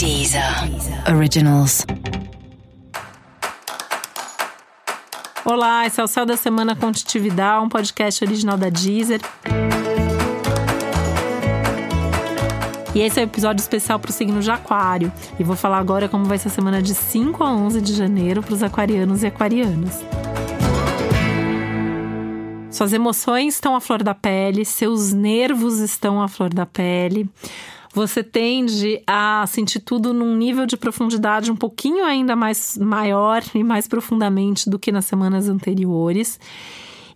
[0.00, 0.42] Deezer
[1.14, 1.84] Originals.
[5.44, 9.20] Olá, esse é o Céu da Semana Contitividade, um podcast original da Deezer.
[12.94, 15.12] E esse é o um episódio especial para o signo de Aquário.
[15.38, 18.42] E vou falar agora como vai ser a semana de 5 a 11 de janeiro
[18.42, 20.02] para os aquarianos e aquarianas.
[22.70, 27.28] Suas emoções estão à flor da pele, seus nervos estão à flor da pele
[27.92, 33.64] você tende a sentir tudo num nível de profundidade um pouquinho ainda mais maior e
[33.64, 36.38] mais profundamente do que nas semanas anteriores.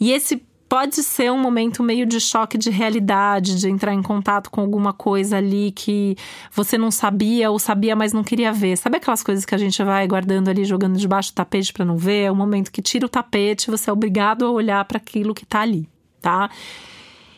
[0.00, 4.50] E esse pode ser um momento meio de choque de realidade, de entrar em contato
[4.50, 6.16] com alguma coisa ali que
[6.50, 8.78] você não sabia ou sabia, mas não queria ver.
[8.78, 11.98] Sabe aquelas coisas que a gente vai guardando ali, jogando debaixo do tapete para não
[11.98, 12.22] ver?
[12.22, 15.44] É o momento que tira o tapete, você é obrigado a olhar para aquilo que
[15.44, 15.86] tá ali,
[16.22, 16.48] tá?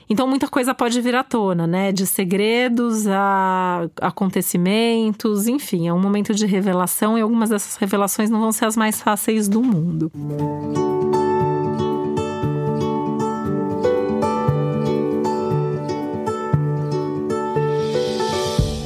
[0.08, 1.92] Então, muita coisa pode vir à tona, né?
[1.92, 8.40] De segredos a acontecimentos, enfim, é um momento de revelação e algumas dessas revelações não
[8.40, 10.10] vão ser as mais fáceis do mundo.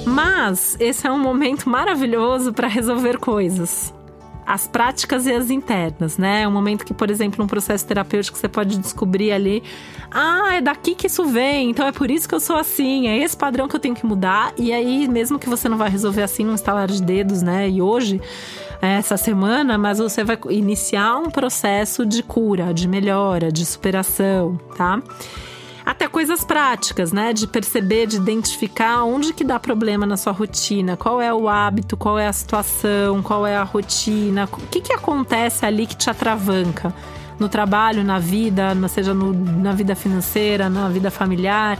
[0.06, 3.92] Mas esse é um momento maravilhoso para resolver coisas
[4.48, 6.44] as práticas e as internas, né?
[6.44, 9.62] É um momento que, por exemplo, num processo terapêutico você pode descobrir ali,
[10.10, 13.18] ah, é daqui que isso vem, então é por isso que eu sou assim, é
[13.18, 14.54] esse padrão que eu tenho que mudar.
[14.56, 17.68] E aí, mesmo que você não vai resolver assim num estalar de dedos, né?
[17.68, 18.22] E hoje,
[18.80, 24.58] é, essa semana, mas você vai iniciar um processo de cura, de melhora, de superação,
[24.74, 25.02] tá?
[25.88, 27.32] Até coisas práticas, né?
[27.32, 31.96] De perceber, de identificar onde que dá problema na sua rotina, qual é o hábito,
[31.96, 36.10] qual é a situação, qual é a rotina, o que que acontece ali que te
[36.10, 36.92] atravanca?
[37.38, 41.78] No trabalho, na vida, seja no, na vida financeira, na vida familiar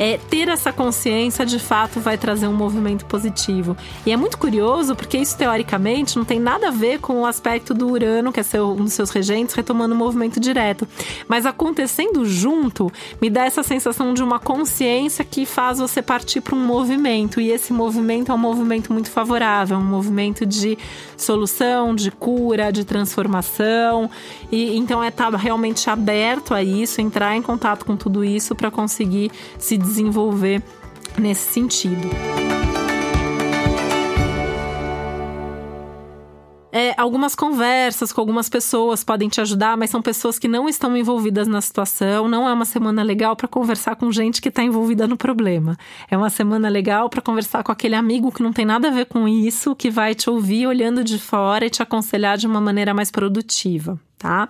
[0.00, 3.76] é, ter essa consciência de fato vai trazer um movimento positivo.
[4.06, 7.74] E é muito curioso porque isso teoricamente não tem nada a ver com o aspecto
[7.74, 10.88] do Urano, que é seu, um dos seus regentes, retomando o movimento direto.
[11.28, 16.54] Mas acontecendo junto, me dá essa sensação de uma consciência que faz você partir para
[16.54, 17.38] um movimento.
[17.38, 20.78] E esse movimento é um movimento muito favorável, um movimento de
[21.14, 24.08] solução, de cura, de transformação.
[24.50, 28.54] E então é estar tá realmente aberto a isso, entrar em contato com tudo isso
[28.54, 29.89] para conseguir se desenvolver
[31.18, 32.08] nesse sentido.
[36.72, 40.96] É, algumas conversas com algumas pessoas podem te ajudar, mas são pessoas que não estão
[40.96, 42.28] envolvidas na situação.
[42.28, 45.76] Não é uma semana legal para conversar com gente que está envolvida no problema.
[46.08, 49.06] É uma semana legal para conversar com aquele amigo que não tem nada a ver
[49.06, 52.94] com isso, que vai te ouvir olhando de fora e te aconselhar de uma maneira
[52.94, 54.48] mais produtiva, tá?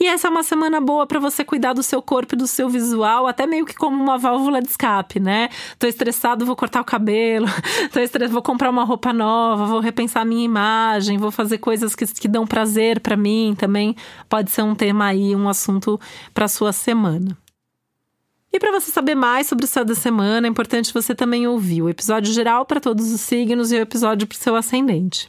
[0.00, 2.68] E essa é uma semana boa para você cuidar do seu corpo e do seu
[2.68, 5.48] visual, até meio que como uma válvula de escape, né?
[5.78, 7.46] Tô estressado, vou cortar o cabelo,
[7.92, 11.94] tô estressado, vou comprar uma roupa nova, vou repensar a minha imagem, vou fazer coisas
[11.94, 13.96] que, que dão prazer para mim também.
[14.28, 16.00] Pode ser um tema aí, um assunto
[16.32, 17.36] para sua semana.
[18.54, 21.82] E para você saber mais sobre o céu da semana, é importante você também ouvir
[21.82, 25.28] o episódio geral para todos os signos e o episódio para o seu ascendente.